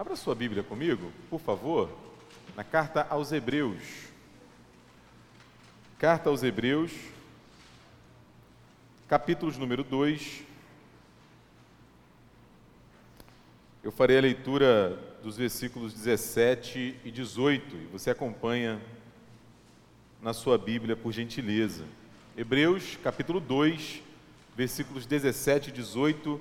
[0.00, 1.90] Abra sua Bíblia comigo, por favor,
[2.56, 3.82] na carta aos Hebreus.
[5.98, 6.90] Carta aos Hebreus,
[9.06, 10.42] capítulo número 2.
[13.84, 18.80] Eu farei a leitura dos versículos 17 e 18 e você acompanha
[20.22, 21.84] na sua Bíblia, por gentileza.
[22.34, 24.00] Hebreus, capítulo 2,
[24.56, 26.40] versículos 17 e 18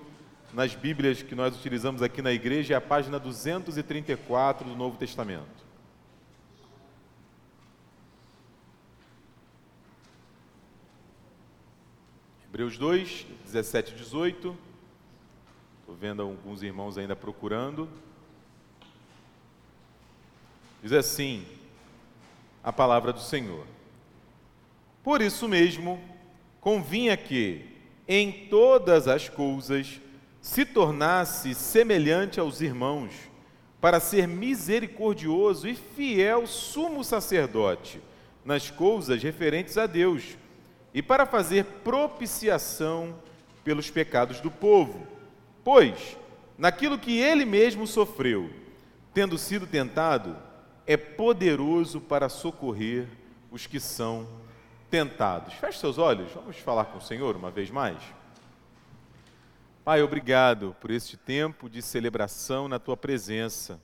[0.54, 5.70] nas Bíblias que nós utilizamos aqui na igreja é a página 234 do Novo Testamento.
[12.48, 14.58] Hebreus 2, 17 e 18.
[15.80, 17.88] Estou vendo alguns irmãos ainda procurando.
[20.82, 21.46] Diz assim
[22.64, 23.66] a palavra do Senhor.
[25.04, 26.02] Por isso mesmo,
[26.60, 27.66] convinha que,
[28.08, 30.02] em todas as coisas,
[30.50, 33.12] se tornasse semelhante aos irmãos,
[33.80, 38.02] para ser misericordioso e fiel sumo sacerdote
[38.44, 40.36] nas coisas referentes a Deus,
[40.92, 43.14] e para fazer propiciação
[43.64, 45.06] pelos pecados do povo.
[45.64, 46.18] Pois,
[46.58, 48.50] naquilo que ele mesmo sofreu,
[49.14, 50.36] tendo sido tentado,
[50.88, 53.08] é poderoso para socorrer
[53.52, 54.28] os que são
[54.90, 55.54] tentados.
[55.54, 58.00] Feche seus olhos, vamos falar com o Senhor uma vez mais.
[59.90, 63.82] Pai, obrigado por este tempo de celebração na tua presença.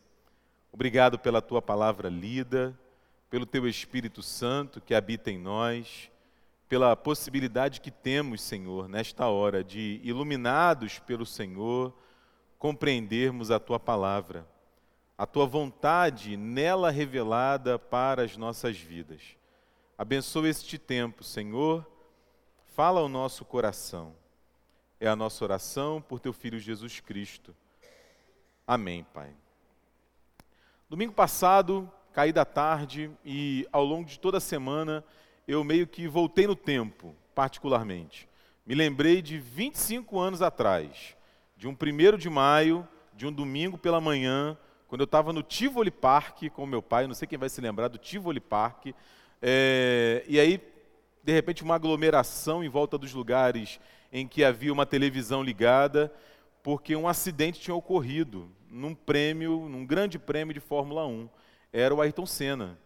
[0.72, 2.80] Obrigado pela tua palavra lida,
[3.28, 6.12] pelo teu Espírito Santo que habita em nós,
[6.70, 11.92] pela possibilidade que temos, Senhor, nesta hora de, iluminados pelo Senhor,
[12.60, 14.48] compreendermos a tua palavra,
[15.18, 19.36] a tua vontade nela revelada para as nossas vidas.
[19.98, 21.84] Abençoa este tempo, Senhor,
[22.76, 24.14] fala ao nosso coração
[25.08, 27.56] é a nossa oração por teu filho Jesus Cristo.
[28.66, 29.30] Amém, Pai.
[30.90, 35.04] Domingo passado, caí da tarde e ao longo de toda a semana
[35.48, 38.28] eu meio que voltei no tempo, particularmente.
[38.66, 41.16] Me lembrei de 25 anos atrás,
[41.56, 44.58] de um 1 de maio, de um domingo pela manhã,
[44.88, 47.90] quando eu estava no Tivoli Park com meu pai, não sei quem vai se lembrar
[47.90, 48.88] do Tivoli Park,
[49.40, 50.60] é, e aí,
[51.24, 53.80] de repente, uma aglomeração em volta dos lugares
[54.12, 56.14] em que havia uma televisão ligada,
[56.64, 61.30] porque um acidente tinha ocorrido num prêmio, num grande prêmio de Fórmula 1.
[61.72, 62.78] Era o Ayrton Senna,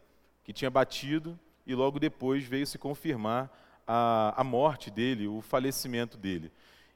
[0.44, 3.52] que tinha batido e logo depois veio se confirmar
[3.88, 6.52] a, a morte dele, o falecimento dele.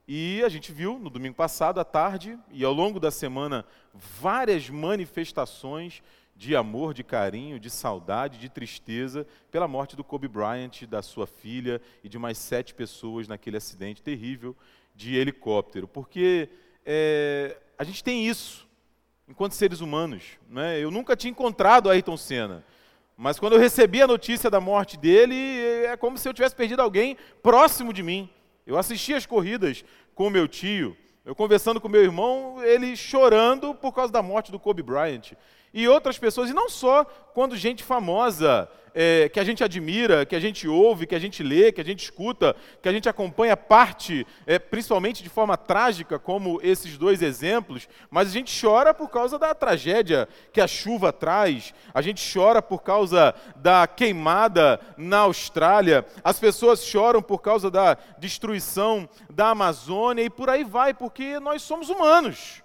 [0.07, 4.69] E a gente viu no domingo passado, à tarde, e ao longo da semana, várias
[4.69, 6.03] manifestações
[6.35, 11.27] de amor, de carinho, de saudade, de tristeza pela morte do Kobe Bryant, da sua
[11.27, 14.55] filha e de mais sete pessoas naquele acidente terrível
[14.95, 15.87] de helicóptero.
[15.87, 16.49] Porque
[16.85, 18.67] é, a gente tem isso
[19.27, 20.23] enquanto seres humanos.
[20.49, 20.79] Né?
[20.79, 22.63] Eu nunca tinha encontrado Ayrton Senna.
[23.15, 25.35] Mas quando eu recebi a notícia da morte dele,
[25.85, 28.27] é como se eu tivesse perdido alguém próximo de mim.
[28.65, 33.93] Eu assisti as corridas com meu tio, eu conversando com meu irmão, ele chorando por
[33.93, 35.33] causa da morte do Kobe Bryant
[35.73, 37.03] e outras pessoas, e não só
[37.33, 41.41] quando gente famosa, é, que a gente admira, que a gente ouve, que a gente
[41.41, 46.19] lê, que a gente escuta, que a gente acompanha parte, é, principalmente de forma trágica,
[46.19, 51.11] como esses dois exemplos, mas a gente chora por causa da tragédia que a chuva
[51.11, 57.71] traz, a gente chora por causa da queimada na Austrália, as pessoas choram por causa
[57.71, 62.62] da destruição da Amazônia e por aí vai, porque nós somos humanos.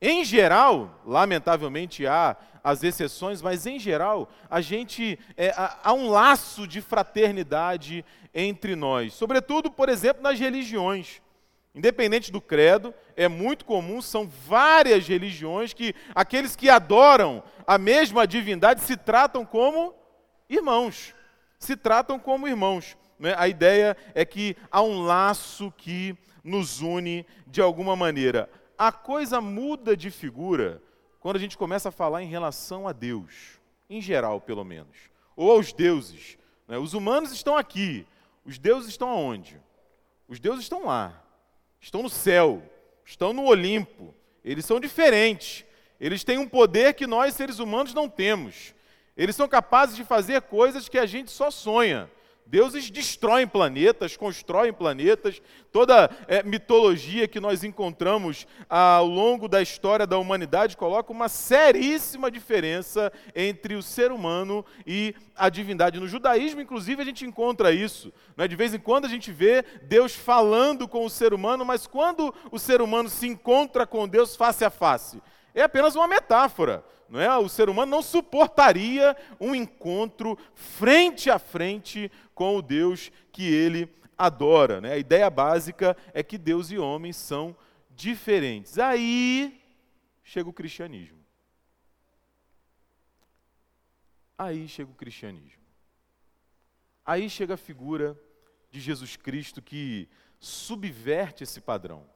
[0.00, 6.66] Em geral, lamentavelmente há as exceções, mas em geral, a gente é, há, um laço
[6.66, 8.04] de fraternidade
[8.34, 11.22] entre nós, sobretudo, por exemplo, nas religiões.
[11.74, 18.26] Independente do credo, é muito comum, são várias religiões que aqueles que adoram a mesma
[18.26, 19.92] divindade se tratam como
[20.48, 21.14] irmãos.
[21.58, 22.96] Se tratam como irmãos.
[23.18, 23.34] Né?
[23.36, 28.48] A ideia é que há um laço que nos une de alguma maneira
[28.78, 30.82] a coisa muda de figura
[31.20, 34.96] quando a gente começa a falar em relação a Deus, em geral, pelo menos,
[35.36, 36.36] ou aos deuses.
[36.68, 36.76] Né?
[36.78, 38.06] Os humanos estão aqui,
[38.44, 39.60] os deuses estão aonde?
[40.28, 41.22] Os deuses estão lá,
[41.80, 42.62] estão no céu,
[43.04, 45.64] estão no Olimpo, eles são diferentes,
[45.98, 48.74] eles têm um poder que nós, seres humanos, não temos.
[49.16, 52.10] Eles são capazes de fazer coisas que a gente só sonha.
[52.46, 55.40] Deuses destroem planetas, constroem planetas.
[55.72, 62.30] Toda é, mitologia que nós encontramos ao longo da história da humanidade coloca uma seríssima
[62.30, 65.98] diferença entre o ser humano e a divindade.
[65.98, 68.12] No judaísmo, inclusive, a gente encontra isso.
[68.36, 68.46] Né?
[68.46, 72.32] De vez em quando a gente vê Deus falando com o ser humano, mas quando
[72.52, 75.20] o ser humano se encontra com Deus face a face,
[75.54, 76.84] é apenas uma metáfora.
[77.08, 77.38] Não é?
[77.38, 83.88] O ser humano não suportaria um encontro frente a frente com o Deus que ele
[84.18, 84.80] adora.
[84.80, 84.92] Né?
[84.92, 87.56] A ideia básica é que Deus e homens são
[87.90, 88.78] diferentes.
[88.78, 89.60] Aí
[90.24, 91.22] chega o cristianismo.
[94.36, 95.62] Aí chega o cristianismo.
[97.04, 98.18] Aí chega a figura
[98.70, 100.08] de Jesus Cristo que
[100.40, 102.13] subverte esse padrão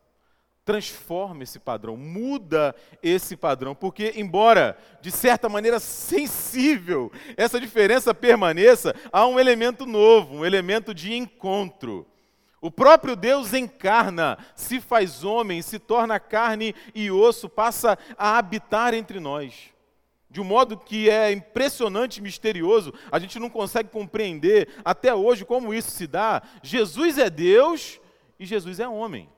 [0.68, 8.94] transforma esse padrão, muda esse padrão, porque, embora de certa maneira sensível essa diferença permaneça,
[9.10, 12.06] há um elemento novo, um elemento de encontro.
[12.60, 18.92] O próprio Deus encarna, se faz homem, se torna carne e osso, passa a habitar
[18.92, 19.70] entre nós.
[20.28, 25.72] De um modo que é impressionante, misterioso, a gente não consegue compreender até hoje como
[25.72, 26.42] isso se dá.
[26.62, 27.98] Jesus é Deus
[28.38, 29.30] e Jesus é homem.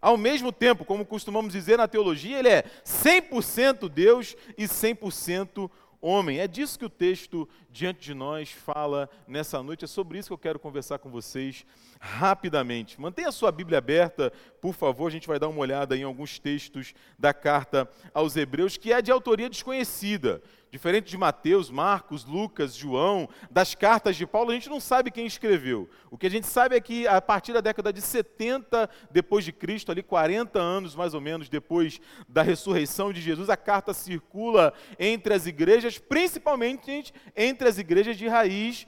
[0.00, 6.38] Ao mesmo tempo, como costumamos dizer na teologia, ele é 100% Deus e 100% homem.
[6.38, 9.84] É disso que o texto diante de nós fala nessa noite.
[9.84, 11.64] É sobre isso que eu quero conversar com vocês
[12.00, 13.00] rapidamente.
[13.00, 15.08] Mantenha a sua Bíblia aberta, por favor.
[15.08, 19.02] A gente vai dar uma olhada em alguns textos da carta aos Hebreus, que é
[19.02, 20.40] de autoria desconhecida.
[20.70, 25.24] Diferente de Mateus, Marcos, Lucas, João, das cartas de Paulo, a gente não sabe quem
[25.24, 25.88] escreveu.
[26.10, 29.52] O que a gente sabe é que a partir da década de 70 depois de
[29.52, 34.74] Cristo, ali 40 anos mais ou menos depois da ressurreição de Jesus, a carta circula
[34.98, 38.86] entre as igrejas, principalmente entre as igrejas de raiz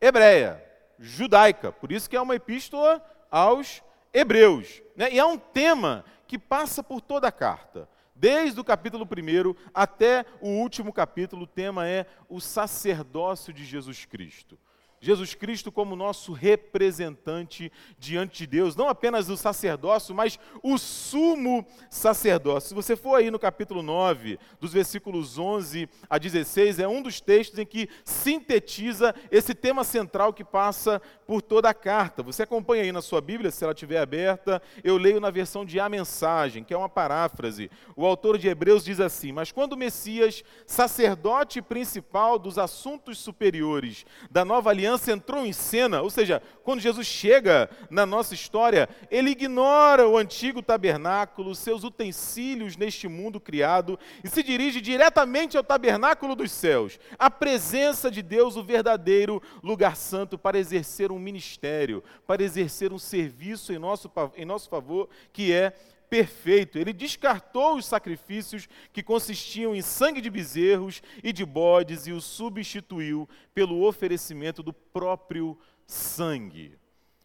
[0.00, 0.62] hebreia,
[0.98, 1.72] judaica.
[1.72, 3.82] Por isso que é uma epístola aos
[4.12, 4.82] hebreus.
[4.94, 5.12] Né?
[5.12, 7.88] E é um tema que passa por toda a carta.
[8.22, 14.04] Desde o capítulo 1 até o último capítulo, o tema é o sacerdócio de Jesus
[14.04, 14.56] Cristo.
[15.02, 21.66] Jesus Cristo como nosso representante diante de Deus, não apenas o sacerdócio, mas o sumo
[21.90, 22.68] sacerdócio.
[22.68, 27.20] Se você for aí no capítulo 9, dos versículos 11 a 16, é um dos
[27.20, 32.22] textos em que sintetiza esse tema central que passa por toda a carta.
[32.22, 35.80] Você acompanha aí na sua Bíblia, se ela estiver aberta, eu leio na versão de
[35.80, 37.68] A Mensagem, que é uma paráfrase.
[37.96, 44.06] O autor de Hebreus diz assim: Mas quando o Messias, sacerdote principal dos assuntos superiores
[44.30, 48.88] da nova aliança, aliança entrou em cena, ou seja, quando Jesus chega na nossa história,
[49.10, 55.64] ele ignora o antigo tabernáculo, seus utensílios neste mundo criado e se dirige diretamente ao
[55.64, 62.02] tabernáculo dos céus, a presença de Deus, o verdadeiro lugar santo, para exercer um ministério,
[62.26, 65.72] para exercer um serviço em nosso, em nosso favor, que é
[66.12, 66.78] perfeito.
[66.78, 72.20] Ele descartou os sacrifícios que consistiam em sangue de bezerros e de bodes e o
[72.20, 76.76] substituiu pelo oferecimento do próprio sangue.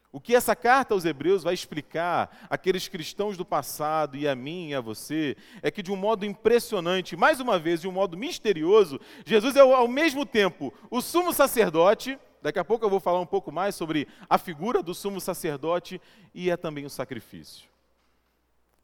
[0.10, 4.70] O que essa carta aos Hebreus vai explicar àqueles cristãos do passado e a mim
[4.70, 8.18] e a você é que, de um modo impressionante, mais uma vez, de um modo
[8.18, 12.18] misterioso, Jesus é ao mesmo tempo o sumo sacerdote.
[12.42, 16.00] Daqui a pouco eu vou falar um pouco mais sobre a figura do sumo sacerdote
[16.34, 17.68] e é também o sacrifício.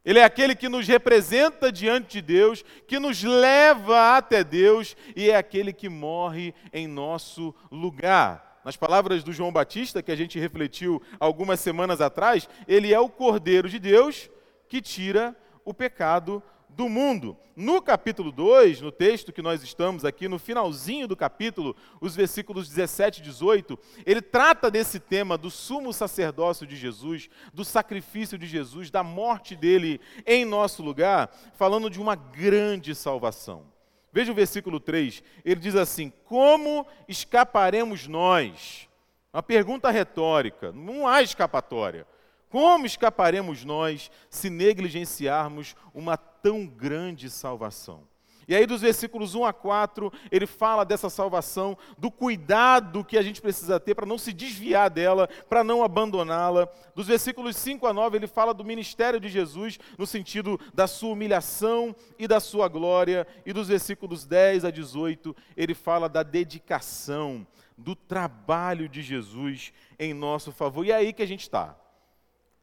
[0.06, 5.30] Ele é aquele que nos representa diante de Deus, que nos leva até Deus e
[5.30, 8.62] é aquele que morre em nosso lugar.
[8.66, 13.10] Nas palavras do João Batista, que a gente refletiu algumas semanas atrás, ele é o
[13.10, 14.30] Cordeiro de Deus
[14.68, 16.44] que tira o pecado
[16.76, 17.38] do mundo.
[17.56, 22.68] No capítulo 2, no texto que nós estamos aqui, no finalzinho do capítulo, os versículos
[22.68, 28.48] 17 e 18, ele trata desse tema do sumo sacerdócio de Jesus, do sacrifício de
[28.48, 33.72] Jesus, da morte dele em nosso lugar, falando de uma grande salvação.
[34.12, 38.88] Veja o versículo 3, ele diz assim: Como escaparemos nós?
[39.32, 42.06] Uma pergunta retórica, não há escapatória.
[42.54, 48.08] Como escaparemos nós se negligenciarmos uma tão grande salvação?
[48.48, 53.22] E aí, dos versículos 1 a 4, ele fala dessa salvação, do cuidado que a
[53.22, 56.68] gente precisa ter para não se desviar dela, para não abandoná-la.
[56.94, 61.12] Dos versículos 5 a 9, ele fala do ministério de Jesus, no sentido da sua
[61.12, 63.26] humilhação e da sua glória.
[63.46, 67.48] E dos versículos 10 a 18, ele fala da dedicação,
[67.78, 70.86] do trabalho de Jesus em nosso favor.
[70.86, 71.78] E é aí que a gente está.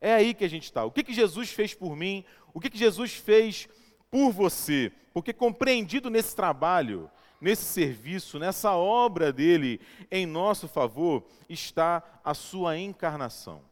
[0.01, 0.83] É aí que a gente está.
[0.85, 2.25] O que, que Jesus fez por mim?
[2.52, 3.69] O que, que Jesus fez
[4.11, 4.92] por você?
[5.12, 9.80] Porque compreendido nesse trabalho, nesse serviço, nessa obra dele
[10.11, 13.62] em nosso favor, está a sua encarnação.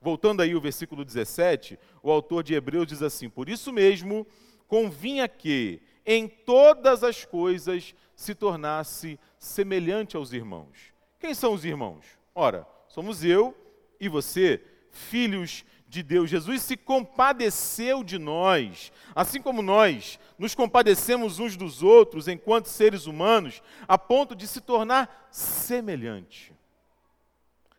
[0.00, 4.26] Voltando aí ao versículo 17, o autor de Hebreus diz assim: Por isso mesmo,
[4.66, 10.92] convinha que em todas as coisas se tornasse semelhante aos irmãos.
[11.18, 12.04] Quem são os irmãos?
[12.34, 13.56] Ora, somos eu
[14.00, 16.28] e você filhos de Deus.
[16.28, 23.06] Jesus se compadeceu de nós, assim como nós nos compadecemos uns dos outros enquanto seres
[23.06, 26.54] humanos, a ponto de se tornar semelhante.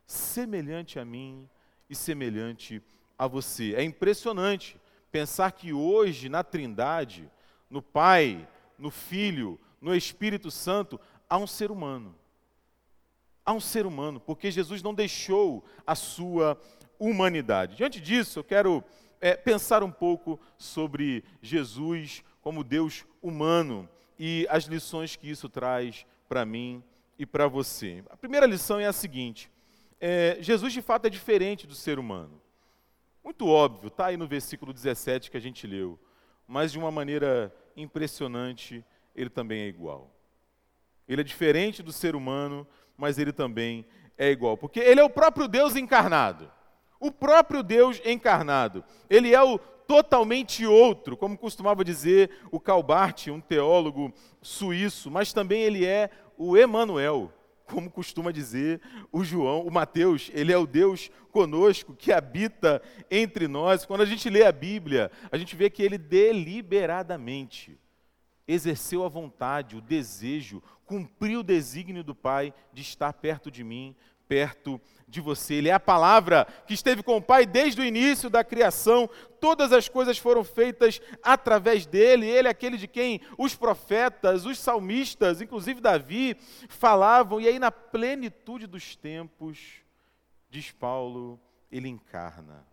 [0.05, 1.47] Semelhante a mim
[1.89, 2.81] e semelhante
[3.17, 3.75] a você.
[3.75, 4.79] É impressionante
[5.11, 7.29] pensar que hoje na Trindade,
[7.69, 8.47] no Pai,
[8.77, 10.99] no Filho, no Espírito Santo,
[11.29, 12.15] há um ser humano.
[13.45, 16.59] Há um ser humano, porque Jesus não deixou a sua
[16.99, 17.77] humanidade.
[17.77, 18.83] Diante disso, eu quero
[19.21, 23.87] é, pensar um pouco sobre Jesus como Deus humano
[24.17, 26.83] e as lições que isso traz para mim
[27.17, 28.03] e para você.
[28.09, 29.51] A primeira lição é a seguinte:
[29.99, 32.41] é, Jesus de fato é diferente do ser humano.
[33.23, 35.99] Muito óbvio, está aí no versículo 17 que a gente leu,
[36.47, 38.83] mas de uma maneira impressionante,
[39.15, 40.13] ele também é igual.
[41.07, 43.85] Ele é diferente do ser humano, mas ele também
[44.17, 46.51] é igual, porque ele é o próprio Deus encarnado.
[46.99, 48.83] O próprio Deus encarnado.
[49.09, 55.63] Ele é o totalmente outro, como costumava dizer o Calbart, um teólogo suíço, mas também
[55.63, 57.33] ele é o Emanuel,
[57.65, 63.47] como costuma dizer o João, o Mateus, ele é o Deus conosco que habita entre
[63.47, 63.85] nós.
[63.85, 67.79] Quando a gente lê a Bíblia, a gente vê que ele deliberadamente
[68.47, 73.95] exerceu a vontade, o desejo, cumpriu o desígnio do Pai de estar perto de mim,
[74.29, 75.55] perto de você.
[75.55, 79.09] Ele é a palavra que esteve com o Pai desde o início da criação.
[79.41, 82.27] Todas as coisas foram feitas através dele.
[82.27, 86.37] Ele é aquele de quem os profetas, os salmistas, inclusive Davi,
[86.69, 87.41] falavam.
[87.41, 89.81] E aí, na plenitude dos tempos,
[90.49, 91.39] diz Paulo,
[91.71, 92.63] ele encarna.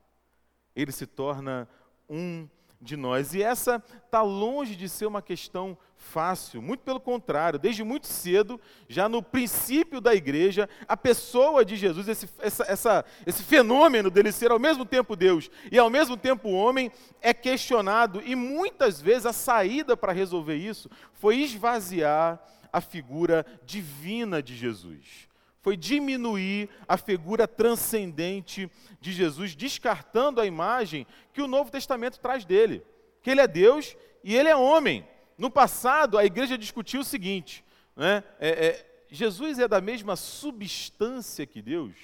[0.75, 1.67] Ele se torna
[2.09, 2.47] um
[2.81, 3.35] de nós.
[3.35, 8.61] E essa está longe de ser uma questão fácil, muito pelo contrário, desde muito cedo,
[8.89, 14.31] já no princípio da igreja, a pessoa de Jesus, esse, essa, essa, esse fenômeno dele
[14.31, 19.27] ser ao mesmo tempo Deus e ao mesmo tempo homem, é questionado, e muitas vezes
[19.27, 22.41] a saída para resolver isso foi esvaziar
[22.73, 25.29] a figura divina de Jesus.
[25.67, 28.71] Foi diminuir a figura transcendente
[29.01, 32.87] de Jesus, descartando a imagem que o Novo Testamento traz dele,
[33.21, 35.05] que ele é Deus e ele é homem.
[35.37, 37.65] No passado, a igreja discutiu o seguinte:
[37.97, 41.97] né, é, é, Jesus é da mesma substância que Deus?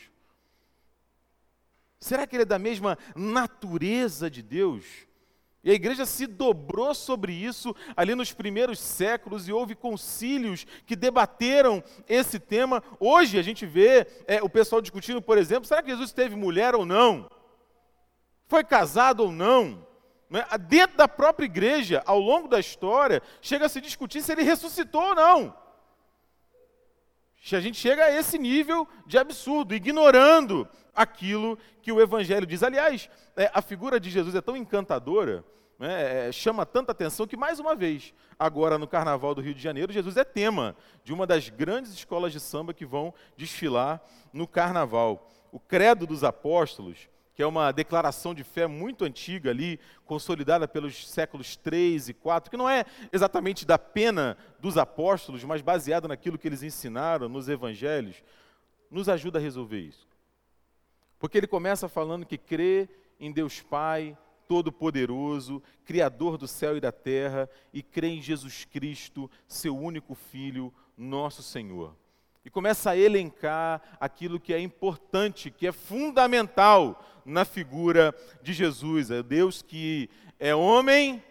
[2.01, 4.85] Será que ele é da mesma natureza de Deus?
[5.65, 10.97] E a igreja se dobrou sobre isso ali nos primeiros séculos e houve concílios que
[10.97, 12.83] debateram esse tema.
[12.99, 16.75] Hoje a gente vê é, o pessoal discutindo, por exemplo, será que Jesus teve mulher
[16.75, 17.31] ou não?
[18.49, 19.87] Foi casado ou não?
[20.29, 20.45] Né?
[20.69, 25.01] Dentro da própria igreja, ao longo da história, chega a se discutir se ele ressuscitou
[25.03, 25.62] ou não.
[27.51, 32.63] A gente chega a esse nível de absurdo, ignorando aquilo que o Evangelho diz.
[32.63, 35.45] Aliás, é, a figura de Jesus é tão encantadora,
[35.79, 39.61] né, é, chama tanta atenção que, mais uma vez, agora no Carnaval do Rio de
[39.61, 44.01] Janeiro, Jesus é tema de uma das grandes escolas de samba que vão desfilar
[44.33, 45.29] no Carnaval.
[45.51, 47.09] O Credo dos Apóstolos
[47.43, 52.49] que é uma declaração de fé muito antiga ali, consolidada pelos séculos 3 e 4,
[52.49, 57.49] que não é exatamente da pena dos apóstolos, mas baseada naquilo que eles ensinaram nos
[57.49, 58.23] evangelhos,
[58.89, 60.07] nos ajuda a resolver isso.
[61.19, 66.93] Porque ele começa falando que crê em Deus Pai, Todo-Poderoso, Criador do céu e da
[66.93, 71.97] terra, e crê em Jesus Cristo, seu único Filho, nosso Senhor.
[72.45, 79.11] E começa a elencar aquilo que é importante, que é fundamental na figura de Jesus.
[79.11, 81.23] É Deus que é homem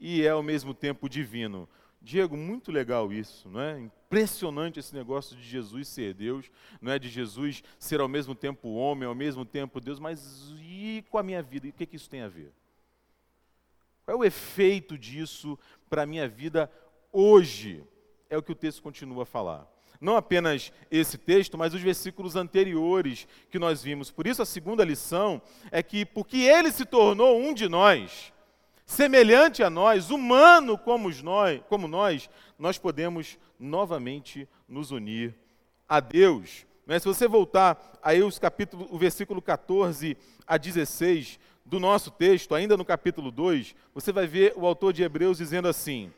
[0.00, 1.68] e é ao mesmo tempo divino.
[2.00, 3.78] Diego, muito legal isso, não é?
[3.78, 6.98] Impressionante esse negócio de Jesus ser Deus, não é?
[6.98, 11.22] De Jesus ser ao mesmo tempo homem, ao mesmo tempo Deus, mas e com a
[11.22, 11.66] minha vida?
[11.66, 12.52] E o que, que isso tem a ver?
[14.04, 15.56] Qual é o efeito disso
[15.88, 16.70] para a minha vida
[17.12, 17.84] hoje?
[18.28, 19.71] É o que o texto continua a falar
[20.02, 24.10] não apenas esse texto, mas os versículos anteriores que nós vimos.
[24.10, 25.40] Por isso, a segunda lição
[25.70, 28.32] é que, porque ele se tornou um de nós,
[28.84, 32.28] semelhante a nós, humano como nós, como nós,
[32.58, 35.34] nós podemos novamente nos unir
[35.88, 36.66] a Deus.
[36.84, 42.56] Mas se você voltar aí os capítulos, o versículo 14 a 16 do nosso texto,
[42.56, 46.12] ainda no capítulo 2, você vai ver o autor de Hebreus dizendo assim: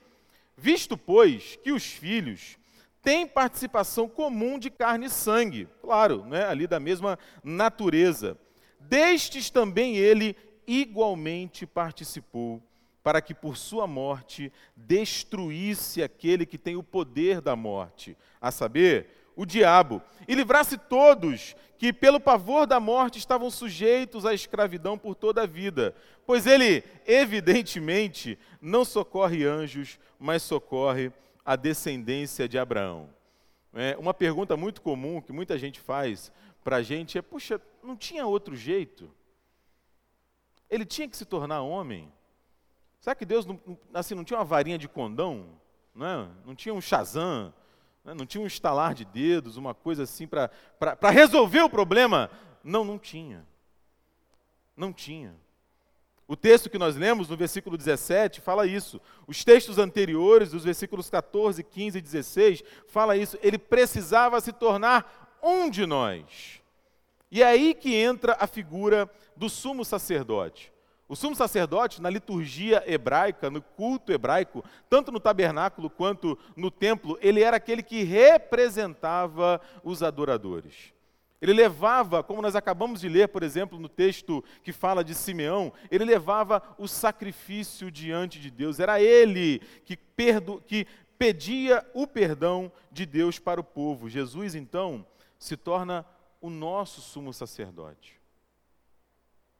[0.57, 2.57] Visto, pois, que os filhos
[3.05, 8.39] tem participação comum de carne e sangue, claro, né, ali da mesma natureza.
[8.81, 10.35] Destes também ele
[10.67, 12.63] igualmente participou,
[13.03, 19.11] para que por sua morte destruísse aquele que tem o poder da morte, a saber,
[19.37, 25.15] o diabo, e livrasse todos que, pelo pavor da morte, estavam sujeitos à escravidão por
[25.15, 25.95] toda a vida.
[26.25, 31.13] Pois ele, evidentemente, não socorre anjos, mas socorre
[31.45, 33.11] a descendência de Abraão.
[33.73, 36.33] É, uma pergunta muito comum que muita gente faz
[36.63, 39.11] para a gente é: puxa, não tinha outro jeito?
[40.71, 42.11] Ele tinha que se tornar homem?
[43.01, 43.61] Será que Deus não,
[43.93, 45.47] assim, não tinha uma varinha de condão?
[45.95, 46.29] Não, é?
[46.47, 47.53] não tinha um Shazam?
[48.03, 48.15] Não, é?
[48.15, 50.51] não tinha um estalar de dedos, uma coisa assim para
[51.11, 52.31] resolver o problema?
[52.63, 53.47] Não, não tinha.
[54.77, 55.37] Não tinha.
[56.27, 59.01] O texto que nós lemos no versículo 17 fala isso.
[59.27, 63.39] Os textos anteriores, os versículos 14, 15 e 16, fala isso.
[63.43, 66.63] Ele precisava se tornar um de nós.
[67.31, 70.73] E é aí que entra a figura do sumo sacerdote.
[71.07, 77.19] O sumo sacerdote, na liturgia hebraica, no culto hebraico, tanto no tabernáculo quanto no templo,
[77.21, 80.94] ele era aquele que representava os adoradores.
[81.45, 85.75] Ele levava, como nós acabamos de ler, por exemplo, no texto que fala de Simeão,
[85.91, 88.81] ele levava o sacrifício diante de Deus.
[88.81, 90.87] Era ele que, perdo, que
[91.19, 94.09] pedia o perdão de Deus para o povo.
[94.09, 95.07] Jesus, então,
[95.39, 96.07] se torna
[96.41, 98.19] o nosso sumo sacerdote.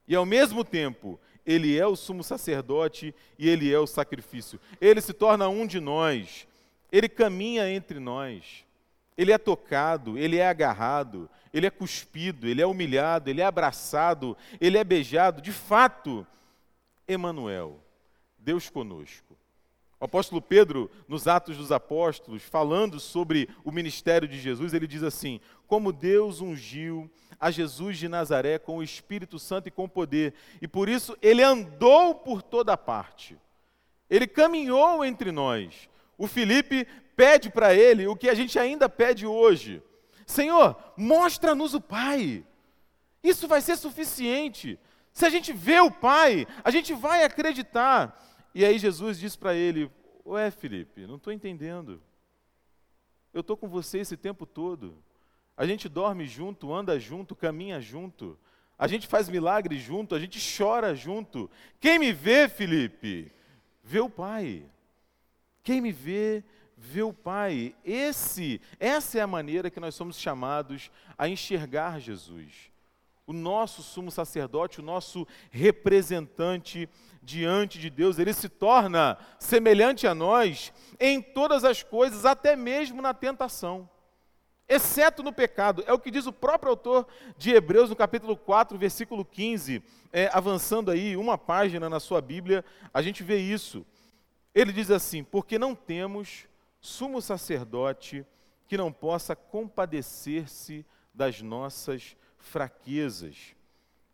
[0.07, 4.59] E ao mesmo tempo, ele é o sumo sacerdote e ele é o sacrifício.
[4.81, 6.47] Ele se torna um de nós.
[6.91, 8.65] Ele caminha entre nós.
[9.17, 14.35] Ele é tocado, ele é agarrado, ele é cuspido, ele é humilhado, ele é abraçado,
[14.59, 15.41] ele é beijado.
[15.41, 16.27] De fato,
[17.07, 17.79] Emanuel,
[18.37, 19.35] Deus conosco.
[19.99, 25.01] O apóstolo Pedro, nos Atos dos Apóstolos, falando sobre o ministério de Jesus, ele diz
[25.01, 30.33] assim: Como Deus ungiu a Jesus de Nazaré com o Espírito Santo e com poder,
[30.61, 33.37] e por isso ele andou por toda parte.
[34.09, 35.89] Ele caminhou entre nós.
[36.17, 39.81] O Felipe pede para ele o que a gente ainda pede hoje:
[40.25, 42.45] Senhor, mostra-nos o Pai.
[43.23, 44.79] Isso vai ser suficiente.
[45.11, 48.21] Se a gente vê o Pai, a gente vai acreditar.
[48.53, 49.91] E aí Jesus diz para ele:
[50.25, 52.01] Ué, Felipe, não estou entendendo.
[53.33, 54.97] Eu estou com você esse tempo todo.
[55.57, 58.37] A gente dorme junto, anda junto, caminha junto.
[58.77, 61.49] A gente faz milagre junto, a gente chora junto.
[61.79, 63.31] Quem me vê, Felipe,
[63.83, 64.65] vê o Pai.
[65.63, 66.43] Quem me vê,
[66.85, 67.75] vê o Pai.
[67.83, 72.71] Esse, essa é a maneira que nós somos chamados a enxergar Jesus.
[73.27, 76.87] O nosso sumo sacerdote, o nosso representante
[77.23, 83.01] diante de Deus, ele se torna semelhante a nós em todas as coisas, até mesmo
[83.01, 83.89] na tentação
[84.67, 85.83] exceto no pecado.
[85.87, 89.83] É o que diz o próprio autor de Hebreus, no capítulo 4, versículo 15.
[90.11, 93.85] É, avançando aí uma página na sua Bíblia, a gente vê isso.
[94.53, 96.47] Ele diz assim: Porque não temos
[96.85, 98.25] sumo sacerdote
[98.67, 103.55] que não possa compadecer-se das nossas fraquezas.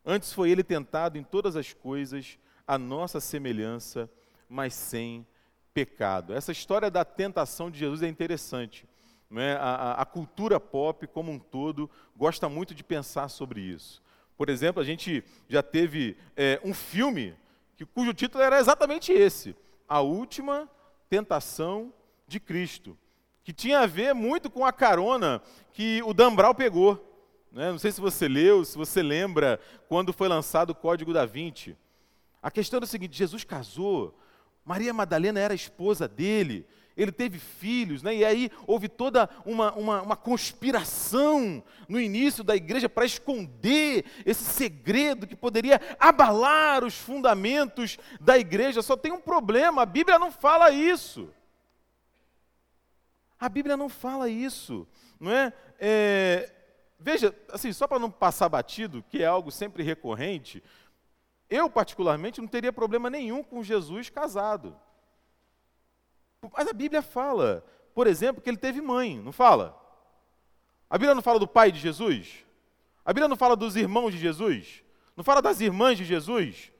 [0.06, 4.10] Antes foi ele tentado em todas as coisas, a nossa semelhança,
[4.48, 5.28] mas sem
[5.74, 6.34] pecado.
[6.34, 8.88] Essa história da tentação de Jesus é interessante.
[9.30, 14.02] Né, a, a, cultura pop como um todo gosta muito de pensar sobre isso.
[14.36, 17.34] Por exemplo, a gente já teve é, um filme
[17.78, 19.56] que, cujo título era exatamente esse:
[19.88, 20.70] A Última
[21.10, 21.94] Tentação
[22.32, 22.98] de Cristo,
[23.44, 25.42] que tinha a ver muito com a carona
[25.74, 27.08] que o Dan Brown pegou.
[27.52, 27.72] Né?
[27.72, 31.78] Não sei se você leu, se você lembra quando foi lançado o Código da Vinci.
[32.42, 34.18] A questão é o seguinte: Jesus casou,
[34.64, 36.66] Maria Madalena era a esposa dele,
[36.96, 38.16] ele teve filhos, né?
[38.16, 44.44] e aí houve toda uma, uma, uma conspiração no início da igreja para esconder esse
[44.44, 48.82] segredo que poderia abalar os fundamentos da igreja.
[48.82, 51.30] Só tem um problema: a Bíblia não fala isso.
[53.42, 54.88] A Bíblia não fala isso,
[55.20, 55.52] não é?
[55.80, 56.54] é
[57.00, 60.64] veja, assim, só para não passar batido, que é algo sempre recorrente,
[61.50, 64.80] eu particularmente não teria problema nenhum com Jesus casado.
[66.56, 69.76] Mas a Bíblia fala, por exemplo, que ele teve mãe, não fala?
[70.88, 72.46] A Bíblia não fala do pai de Jesus?
[73.04, 74.84] A Bíblia não fala dos irmãos de Jesus?
[75.18, 76.72] Não fala das irmãs de Jesus?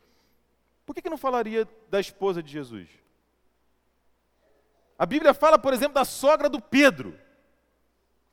[0.86, 3.01] Por que, que não falaria da esposa de Jesus?
[5.02, 7.18] A Bíblia fala, por exemplo, da sogra do Pedro,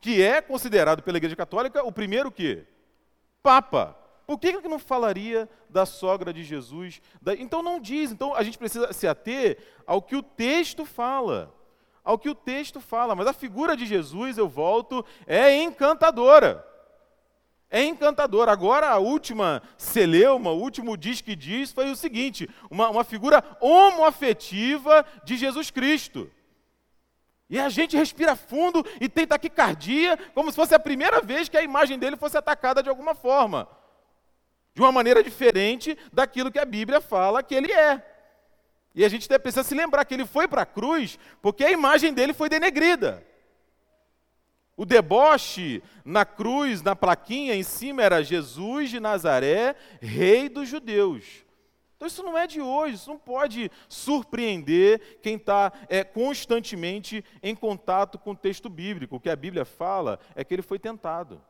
[0.03, 2.63] que é considerado pela Igreja Católica o primeiro que?
[3.43, 3.97] Papa.
[4.27, 7.01] Por que, que não falaria da sogra de Jesus?
[7.39, 8.13] Então não diz.
[8.13, 11.55] Então a gente precisa se ater ao que o texto fala.
[12.05, 13.15] Ao que o texto fala.
[13.15, 16.63] Mas a figura de Jesus, eu volto, é encantadora.
[17.71, 18.53] É encantadora.
[18.53, 23.43] Agora a última celeuma, o último diz que diz foi o seguinte: uma, uma figura
[23.59, 26.31] homoafetiva de Jesus Cristo.
[27.51, 31.57] E a gente respira fundo e tem taquicardia, como se fosse a primeira vez que
[31.57, 33.67] a imagem dele fosse atacada de alguma forma.
[34.75, 38.05] De uma maneira diferente daquilo que a Bíblia fala que ele é.
[38.95, 42.13] E a gente precisa se lembrar que ele foi para a cruz porque a imagem
[42.13, 43.27] dele foi denegrida.
[44.77, 51.25] O deboche na cruz, na plaquinha em cima, era Jesus de Nazaré, rei dos judeus.
[51.99, 57.57] Então isso não é de hoje, isso não pode surpreender quem está é, constantemente em
[57.57, 59.17] contato com o texto bíblico.
[59.17, 61.43] O que a Bíblia fala é que ele foi tentado.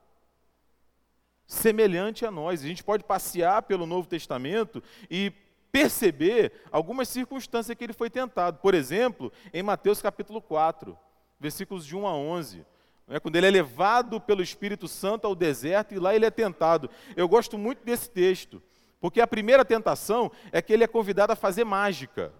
[1.46, 2.64] Semelhante a nós.
[2.64, 5.30] A gente pode passear pelo Novo Testamento e
[5.70, 8.58] perceber algumas circunstâncias que ele foi tentado.
[8.60, 10.98] Por exemplo, em Mateus capítulo 4,
[11.38, 12.64] versículos de 1 a 11
[13.06, 16.88] é, quando ele é levado pelo Espírito Santo ao deserto e lá ele é tentado.
[17.16, 18.62] Eu gosto muito desse texto,
[19.00, 22.32] porque a primeira tentação é que ele é convidado a fazer mágica.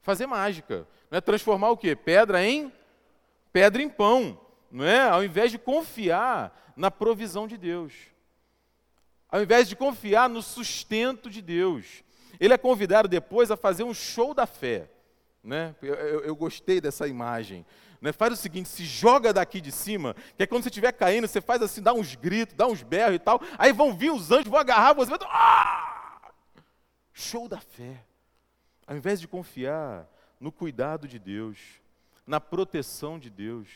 [0.00, 0.86] Fazer mágica.
[1.10, 1.96] Não é transformar o quê?
[1.96, 2.72] Pedra em
[3.52, 4.40] pedra em pão.
[4.70, 5.08] Não é?
[5.08, 7.92] Ao invés de confiar na provisão de Deus.
[9.28, 12.02] Ao invés de confiar no sustento de Deus.
[12.40, 14.90] Ele é convidado depois a fazer um show da fé.
[15.42, 15.74] Né?
[15.80, 17.64] Eu, eu, eu gostei dessa imagem.
[18.00, 18.12] Né?
[18.12, 21.40] Faz o seguinte, se joga daqui de cima, que é quando você estiver caindo, você
[21.40, 24.48] faz assim, dá uns gritos, dá uns berros e tal, aí vão vir os anjos,
[24.48, 25.18] vão agarrar você, vai...
[25.22, 26.32] Ah!
[27.12, 28.04] Show da fé.
[28.86, 30.06] Ao invés de confiar
[30.38, 31.58] no cuidado de Deus,
[32.26, 33.68] na proteção de Deus,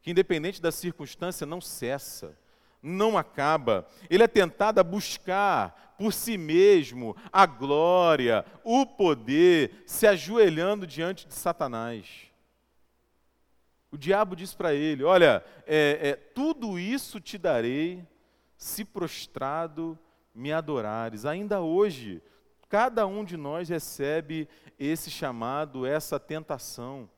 [0.00, 2.36] que independente da circunstância não cessa,
[2.82, 3.86] não acaba.
[4.08, 11.26] Ele é tentado a buscar por si mesmo a glória, o poder, se ajoelhando diante
[11.26, 12.27] de Satanás.
[13.90, 18.06] O diabo diz para ele: Olha, é, é, tudo isso te darei
[18.56, 19.98] se prostrado
[20.34, 21.24] me adorares.
[21.24, 22.22] Ainda hoje,
[22.68, 24.48] cada um de nós recebe
[24.78, 27.08] esse chamado, essa tentação.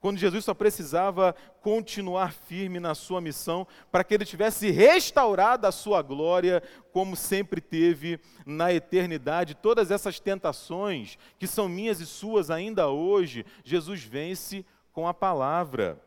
[0.00, 5.72] Quando Jesus só precisava continuar firme na sua missão para que ele tivesse restaurado a
[5.72, 9.54] sua glória, como sempre teve na eternidade.
[9.54, 16.00] Todas essas tentações, que são minhas e suas ainda hoje, Jesus vence com a palavra.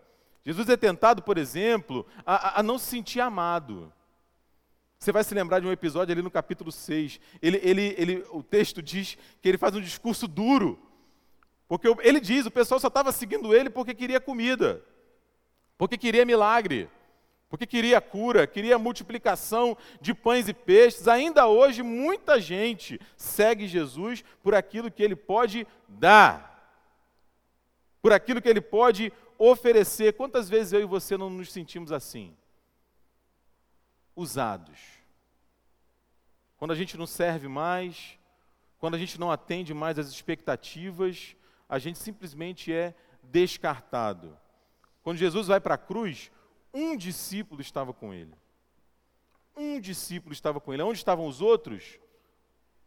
[0.46, 3.92] Jesus é tentado, por exemplo, a, a não se sentir amado.
[5.00, 7.20] Você vai se lembrar de um episódio ali no capítulo 6.
[7.42, 10.80] Ele, ele, ele, o texto diz que ele faz um discurso duro.
[11.68, 14.82] Porque ele diz, o pessoal só estava seguindo ele porque queria comida,
[15.78, 16.90] porque queria milagre,
[17.50, 21.08] porque queria cura, queria multiplicação de pães e peixes.
[21.08, 26.53] Ainda hoje, muita gente segue Jesus por aquilo que ele pode dar
[28.04, 30.14] por aquilo que Ele pode oferecer.
[30.14, 32.36] Quantas vezes eu e você não nos sentimos assim?
[34.14, 34.78] Usados.
[36.58, 38.20] Quando a gente não serve mais,
[38.78, 41.38] quando a gente não atende mais às expectativas,
[41.70, 44.38] a gente simplesmente é descartado.
[45.02, 46.30] Quando Jesus vai para a cruz,
[46.74, 48.36] um discípulo estava com ele.
[49.56, 50.84] Um discípulo estava com ele.
[50.84, 51.98] Onde estavam os outros?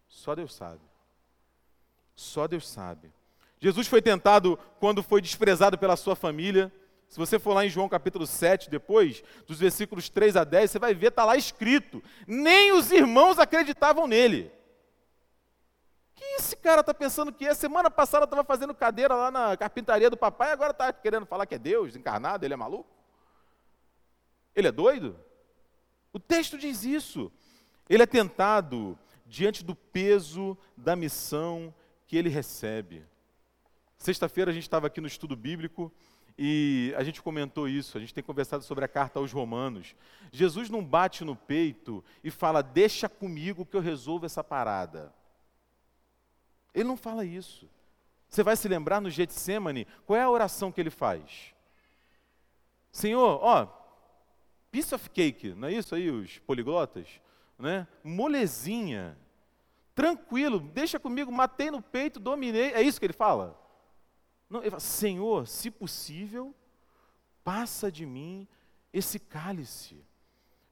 [0.09, 0.83] Só Deus sabe.
[2.15, 3.11] Só Deus sabe.
[3.59, 6.73] Jesus foi tentado quando foi desprezado pela sua família.
[7.09, 10.79] Se você for lá em João capítulo 7, depois, dos versículos 3 a 10, você
[10.79, 14.53] vai ver, está lá escrito: nem os irmãos acreditavam nele.
[16.15, 17.55] que esse cara está pensando que é?
[17.55, 21.55] Semana passada estava fazendo cadeira lá na carpintaria do papai, agora está querendo falar que
[21.55, 22.91] é Deus encarnado, ele é maluco?
[24.55, 25.19] Ele é doido?
[26.13, 27.31] O texto diz isso.
[27.89, 31.75] Ele é tentado diante do peso da missão
[32.07, 33.05] que ele recebe.
[33.99, 35.93] Sexta-feira a gente estava aqui no estudo bíblico
[36.39, 39.95] e a gente comentou isso, a gente tem conversado sobre a carta aos Romanos.
[40.31, 45.15] Jesus não bate no peito e fala, deixa comigo que eu resolvo essa parada.
[46.75, 47.69] Ele não fala isso.
[48.29, 51.55] Você vai se lembrar no Getsemane, qual é a oração que ele faz?
[52.93, 53.67] Senhor, ó,
[54.71, 57.09] piece of cake, não é isso aí, os poliglotas?
[57.59, 57.87] Né?
[58.05, 59.17] Molezinha,
[59.95, 62.73] tranquilo, deixa comigo, matei no peito, dominei.
[62.73, 63.59] É isso que ele fala?
[64.49, 66.55] Não, ele fala, Senhor, se possível,
[67.43, 68.47] passa de mim
[68.93, 70.05] esse cálice.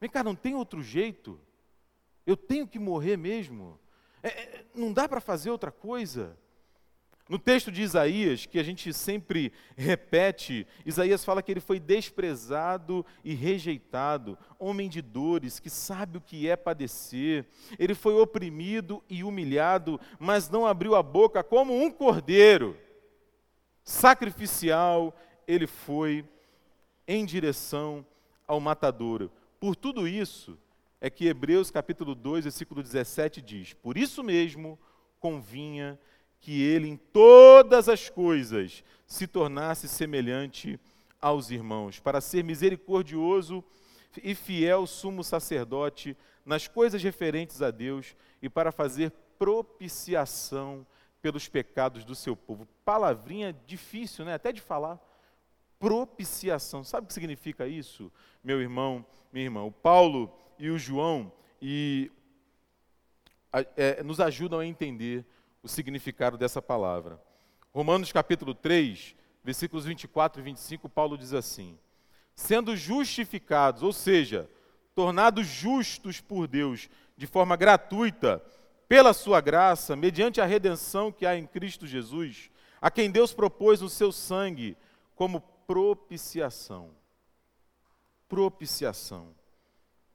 [0.01, 1.41] Vem cá, não tem outro jeito?
[2.27, 3.79] Eu tenho que morrer mesmo?
[4.23, 6.39] É, é, não dá para fazer outra coisa?
[7.27, 13.05] No texto de Isaías, que a gente sempre repete, Isaías fala que ele foi desprezado
[13.25, 17.47] e rejeitado, homem de dores, que sabe o que é padecer.
[17.79, 22.77] Ele foi oprimido e humilhado, mas não abriu a boca como um cordeiro
[23.85, 25.15] sacrificial,
[25.47, 26.25] ele foi
[27.07, 28.05] em direção
[28.47, 29.31] ao matadouro.
[29.61, 30.59] Por tudo isso,
[31.01, 34.79] é que Hebreus capítulo 2, versículo 17 diz: Por isso mesmo
[35.21, 35.99] convinha
[36.41, 40.81] que ele em todas as coisas se tornasse semelhante
[41.21, 43.63] aos irmãos, para ser misericordioso
[44.23, 50.87] e fiel sumo sacerdote nas coisas referentes a Deus e para fazer propiciação
[51.25, 52.69] pelos pecados do seu povo.
[52.85, 54.35] Palavrinha difícil, né?
[54.35, 55.01] Até de falar.
[55.79, 56.85] Propiciação.
[56.85, 58.13] Sabe o que significa isso,
[58.45, 59.63] meu irmão, minha irmã?
[59.63, 61.33] O Paulo e o João
[61.63, 62.13] e,
[63.75, 65.25] é, nos ajudam a entender
[65.63, 67.19] o significado dessa palavra.
[67.73, 71.79] Romanos capítulo 3, versículos 24 e 25, Paulo diz assim:
[72.37, 74.47] Sendo justificados, ou seja,
[74.95, 78.45] tornados justos por Deus de forma gratuita,
[78.89, 83.83] pela sua graça, mediante a redenção que há em Cristo Jesus, a quem Deus propôs
[83.83, 84.77] o seu sangue
[85.15, 86.91] como propiciação.
[88.29, 89.35] Propiciação.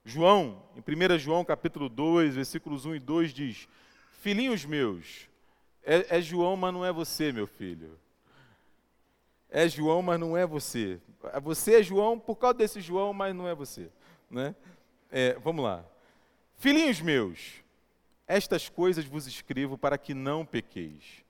[0.03, 3.67] João, em 1 João capítulo 2, versículos 1 e 2 diz:
[4.21, 5.29] Filhinhos meus,
[5.83, 7.97] é, é João, mas não é você, meu filho.
[9.49, 10.99] É João, mas não é você.
[11.41, 13.89] Você é João por causa desse João, mas não é você.
[14.29, 14.55] Né?
[15.11, 15.83] É, vamos lá.
[16.57, 17.63] Filhinhos meus,
[18.29, 21.25] estas coisas vos escrevo para que não pequeis.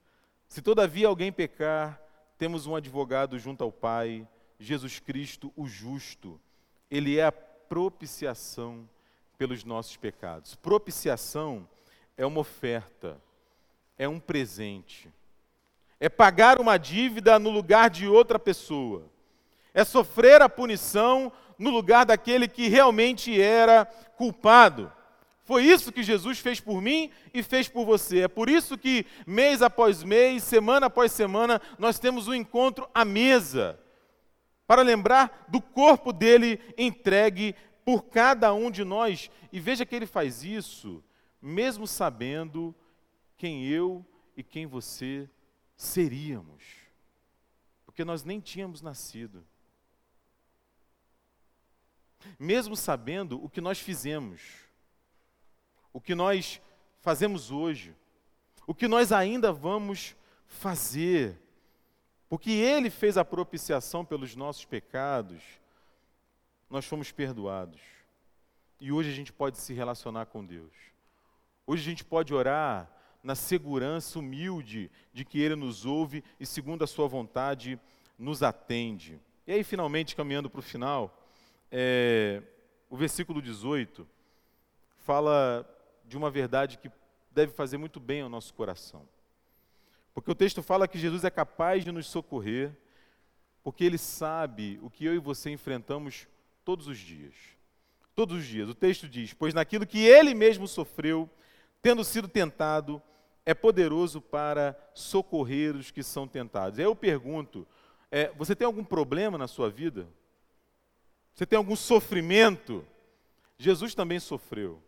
[0.49, 1.97] Se todavia alguém pecar,
[2.37, 4.27] temos um advogado junto ao Pai,
[4.59, 6.37] Jesus Cristo, o justo.
[6.91, 8.87] Ele é a propiciação
[9.37, 10.55] pelos nossos pecados.
[10.55, 11.65] Propiciação
[12.17, 13.17] é uma oferta,
[13.97, 15.09] é um presente.
[16.01, 19.05] É pagar uma dívida no lugar de outra pessoa.
[19.73, 23.85] É sofrer a punição no lugar daquele que realmente era
[24.17, 24.91] culpado.
[25.49, 28.19] Foi isso que Jesus fez por mim e fez por você.
[28.19, 33.03] É por isso que mês após mês, semana após semana, nós temos um encontro à
[33.03, 33.79] mesa
[34.67, 39.31] para lembrar do corpo dele entregue por cada um de nós.
[39.51, 41.03] E veja que ele faz isso,
[41.41, 42.75] mesmo sabendo
[43.35, 44.05] quem eu
[44.37, 45.27] e quem você
[45.75, 46.63] seríamos,
[47.87, 49.43] porque nós nem tínhamos nascido.
[52.37, 54.68] Mesmo sabendo o que nós fizemos
[55.93, 56.61] o que nós
[56.99, 57.95] fazemos hoje,
[58.67, 61.37] o que nós ainda vamos fazer,
[62.27, 65.41] porque Ele fez a propiciação pelos nossos pecados,
[66.69, 67.81] nós fomos perdoados.
[68.79, 70.71] E hoje a gente pode se relacionar com Deus.
[71.65, 72.89] Hoje a gente pode orar
[73.23, 77.79] na segurança humilde de que Ele nos ouve e, segundo a Sua vontade,
[78.17, 79.19] nos atende.
[79.45, 81.27] E aí, finalmente, caminhando para o final,
[81.71, 82.41] é,
[82.89, 84.07] o versículo 18
[84.97, 85.67] fala
[86.09, 86.91] de uma verdade que
[87.31, 89.07] deve fazer muito bem ao nosso coração.
[90.13, 92.75] Porque o texto fala que Jesus é capaz de nos socorrer,
[93.63, 96.27] porque ele sabe o que eu e você enfrentamos
[96.65, 97.35] todos os dias.
[98.15, 98.67] Todos os dias.
[98.67, 101.29] O texto diz: Pois naquilo que ele mesmo sofreu,
[101.81, 103.01] tendo sido tentado,
[103.45, 106.79] é poderoso para socorrer os que são tentados.
[106.79, 107.67] Aí eu pergunto:
[108.11, 110.07] é, você tem algum problema na sua vida?
[111.33, 112.85] Você tem algum sofrimento?
[113.57, 114.81] Jesus também sofreu.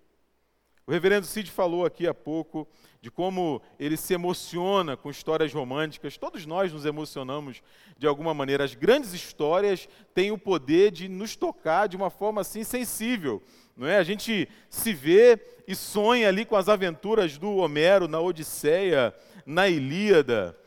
[0.91, 2.67] O reverendo Cid falou aqui há pouco
[3.01, 6.17] de como ele se emociona com histórias românticas.
[6.17, 7.63] Todos nós nos emocionamos
[7.97, 8.65] de alguma maneira.
[8.65, 13.41] As grandes histórias têm o poder de nos tocar de uma forma assim sensível.
[13.77, 13.99] Não é?
[13.99, 19.69] A gente se vê e sonha ali com as aventuras do Homero na Odisseia, na
[19.69, 20.57] Ilíada.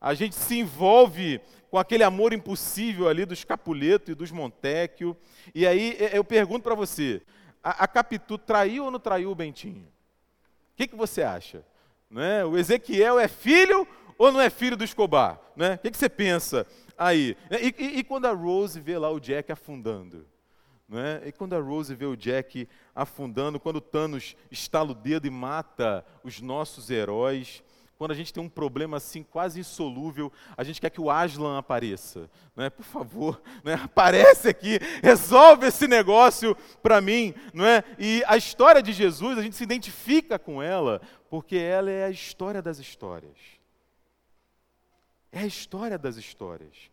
[0.00, 5.16] A gente se envolve com aquele amor impossível ali dos Capuleto e dos Montecchio.
[5.54, 7.22] E aí eu pergunto para você,
[7.62, 9.86] a, a Capitu traiu ou não traiu o Bentinho?
[10.72, 11.64] O que, que você acha?
[12.10, 12.44] Né?
[12.44, 13.86] O Ezequiel é filho
[14.18, 15.40] ou não é filho do Escobar?
[15.54, 15.74] Né?
[15.74, 17.36] O que, que você pensa aí?
[17.50, 20.26] E, e, e, quando a Rose vê lá o Jack afundando?
[20.88, 21.22] Né?
[21.26, 25.30] E quando a Rose vê o Jack afundando, quando o Thanos estala o dedo e
[25.30, 27.62] mata os nossos heróis,
[28.00, 31.58] quando a gente tem um problema assim quase insolúvel, a gente quer que o Aslan
[31.58, 32.30] apareça.
[32.56, 32.70] Né?
[32.70, 33.74] Por favor, né?
[33.74, 37.34] aparece aqui, resolve esse negócio para mim.
[37.52, 37.84] Não é?
[37.98, 42.10] E a história de Jesus, a gente se identifica com ela, porque ela é a
[42.10, 43.36] história das histórias.
[45.30, 46.89] É a história das histórias.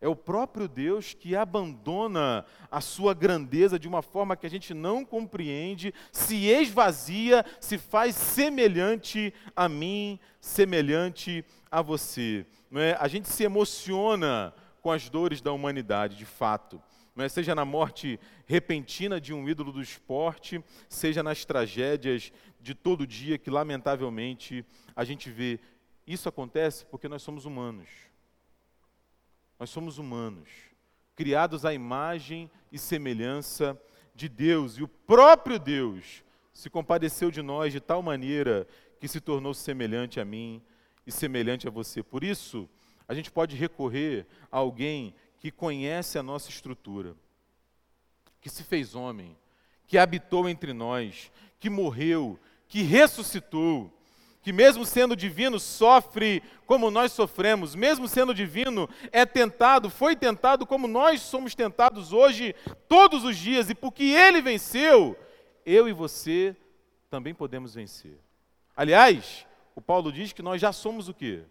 [0.00, 4.72] É o próprio Deus que abandona a sua grandeza de uma forma que a gente
[4.72, 12.46] não compreende, se esvazia, se faz semelhante a mim, semelhante a você.
[12.70, 12.96] Não é?
[13.00, 16.80] A gente se emociona com as dores da humanidade, de fato.
[17.14, 17.28] Não é?
[17.28, 23.36] Seja na morte repentina de um ídolo do esporte, seja nas tragédias de todo dia
[23.36, 25.58] que, lamentavelmente, a gente vê.
[26.06, 28.07] Isso acontece porque nós somos humanos.
[29.58, 30.48] Nós somos humanos,
[31.16, 33.80] criados à imagem e semelhança
[34.14, 38.66] de Deus, e o próprio Deus se compadeceu de nós de tal maneira
[39.00, 40.62] que se tornou semelhante a mim
[41.06, 42.02] e semelhante a você.
[42.02, 42.68] Por isso,
[43.06, 47.16] a gente pode recorrer a alguém que conhece a nossa estrutura,
[48.40, 49.36] que se fez homem,
[49.86, 53.92] que habitou entre nós, que morreu, que ressuscitou,
[54.48, 60.66] que mesmo sendo divino sofre como nós sofremos, mesmo sendo divino é tentado, foi tentado
[60.66, 62.54] como nós somos tentados hoje,
[62.88, 65.18] todos os dias, e porque ele venceu,
[65.66, 66.56] eu e você
[67.10, 68.18] também podemos vencer.
[68.74, 71.42] Aliás, o Paulo diz que nós já somos o quê?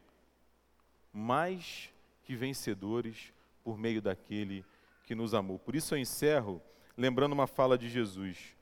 [1.14, 1.92] Mais
[2.24, 3.32] que vencedores
[3.64, 4.66] por meio daquele
[5.06, 5.60] que nos amou.
[5.60, 6.60] Por isso eu encerro
[6.98, 8.56] lembrando uma fala de Jesus,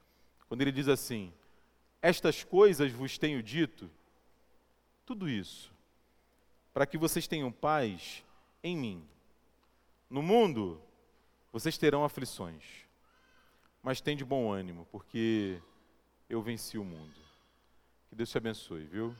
[0.49, 1.31] quando ele diz assim:
[2.01, 3.89] Estas coisas vos tenho dito,
[5.05, 5.71] tudo isso,
[6.73, 8.23] para que vocês tenham paz
[8.63, 9.07] em mim.
[10.09, 10.81] No mundo,
[11.51, 12.63] vocês terão aflições,
[13.81, 15.61] mas tem de bom ânimo, porque
[16.29, 17.15] eu venci o mundo.
[18.09, 19.15] Que Deus te abençoe, viu?